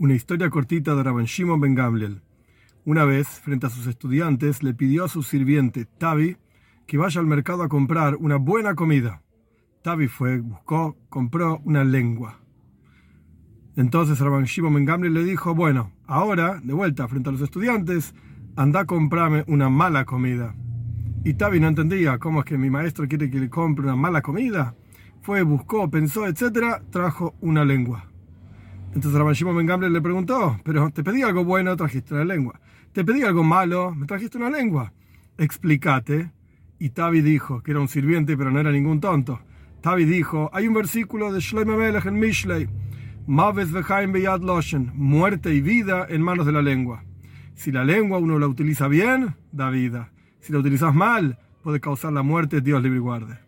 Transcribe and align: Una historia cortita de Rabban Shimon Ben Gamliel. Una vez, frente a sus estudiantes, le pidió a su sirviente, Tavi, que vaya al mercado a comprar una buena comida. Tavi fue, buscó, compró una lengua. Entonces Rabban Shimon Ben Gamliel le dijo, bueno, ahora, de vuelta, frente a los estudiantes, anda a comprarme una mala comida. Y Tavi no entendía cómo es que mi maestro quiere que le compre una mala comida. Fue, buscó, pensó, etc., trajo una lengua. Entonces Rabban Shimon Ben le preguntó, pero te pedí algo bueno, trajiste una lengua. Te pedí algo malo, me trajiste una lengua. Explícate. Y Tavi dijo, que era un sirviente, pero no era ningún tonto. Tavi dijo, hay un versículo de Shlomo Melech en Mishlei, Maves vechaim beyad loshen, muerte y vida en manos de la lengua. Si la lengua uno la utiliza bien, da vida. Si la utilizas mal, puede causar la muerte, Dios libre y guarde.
Una 0.00 0.14
historia 0.14 0.48
cortita 0.48 0.94
de 0.94 1.02
Rabban 1.02 1.24
Shimon 1.24 1.60
Ben 1.60 1.74
Gamliel. 1.74 2.22
Una 2.84 3.04
vez, 3.04 3.26
frente 3.26 3.66
a 3.66 3.70
sus 3.70 3.88
estudiantes, 3.88 4.62
le 4.62 4.72
pidió 4.72 5.04
a 5.04 5.08
su 5.08 5.24
sirviente, 5.24 5.86
Tavi, 5.86 6.36
que 6.86 6.98
vaya 6.98 7.20
al 7.20 7.26
mercado 7.26 7.64
a 7.64 7.68
comprar 7.68 8.14
una 8.14 8.36
buena 8.36 8.76
comida. 8.76 9.24
Tavi 9.82 10.06
fue, 10.06 10.38
buscó, 10.38 10.96
compró 11.08 11.58
una 11.64 11.82
lengua. 11.82 12.38
Entonces 13.74 14.20
Rabban 14.20 14.44
Shimon 14.44 14.74
Ben 14.74 14.84
Gamliel 14.84 15.14
le 15.14 15.24
dijo, 15.24 15.52
bueno, 15.52 15.90
ahora, 16.06 16.60
de 16.62 16.74
vuelta, 16.74 17.08
frente 17.08 17.30
a 17.30 17.32
los 17.32 17.42
estudiantes, 17.42 18.14
anda 18.54 18.80
a 18.80 18.86
comprarme 18.86 19.42
una 19.48 19.68
mala 19.68 20.04
comida. 20.04 20.54
Y 21.24 21.34
Tavi 21.34 21.58
no 21.58 21.66
entendía 21.66 22.18
cómo 22.18 22.38
es 22.38 22.44
que 22.44 22.56
mi 22.56 22.70
maestro 22.70 23.08
quiere 23.08 23.30
que 23.30 23.40
le 23.40 23.50
compre 23.50 23.86
una 23.86 23.96
mala 23.96 24.22
comida. 24.22 24.76
Fue, 25.22 25.42
buscó, 25.42 25.90
pensó, 25.90 26.24
etc., 26.28 26.84
trajo 26.92 27.34
una 27.40 27.64
lengua. 27.64 28.08
Entonces 28.94 29.12
Rabban 29.12 29.34
Shimon 29.34 29.66
Ben 29.66 29.92
le 29.92 30.00
preguntó, 30.00 30.58
pero 30.64 30.90
te 30.90 31.04
pedí 31.04 31.22
algo 31.22 31.44
bueno, 31.44 31.76
trajiste 31.76 32.14
una 32.14 32.24
lengua. 32.24 32.60
Te 32.92 33.04
pedí 33.04 33.22
algo 33.22 33.44
malo, 33.44 33.94
me 33.94 34.06
trajiste 34.06 34.38
una 34.38 34.50
lengua. 34.50 34.92
Explícate. 35.36 36.32
Y 36.80 36.90
Tavi 36.90 37.20
dijo, 37.20 37.62
que 37.62 37.72
era 37.72 37.80
un 37.80 37.88
sirviente, 37.88 38.36
pero 38.36 38.50
no 38.50 38.60
era 38.60 38.70
ningún 38.70 39.00
tonto. 39.00 39.40
Tavi 39.80 40.04
dijo, 40.04 40.50
hay 40.52 40.66
un 40.66 40.74
versículo 40.74 41.32
de 41.32 41.40
Shlomo 41.40 41.76
Melech 41.76 42.06
en 42.06 42.18
Mishlei, 42.18 42.68
Maves 43.26 43.70
vechaim 43.72 44.10
beyad 44.10 44.40
loshen, 44.40 44.90
muerte 44.94 45.54
y 45.54 45.60
vida 45.60 46.06
en 46.08 46.22
manos 46.22 46.46
de 46.46 46.52
la 46.52 46.62
lengua. 46.62 47.04
Si 47.54 47.70
la 47.70 47.84
lengua 47.84 48.18
uno 48.18 48.38
la 48.38 48.46
utiliza 48.46 48.88
bien, 48.88 49.36
da 49.52 49.68
vida. 49.68 50.10
Si 50.40 50.50
la 50.52 50.60
utilizas 50.60 50.94
mal, 50.94 51.38
puede 51.62 51.78
causar 51.78 52.12
la 52.12 52.22
muerte, 52.22 52.62
Dios 52.62 52.82
libre 52.82 52.96
y 52.96 53.02
guarde. 53.02 53.47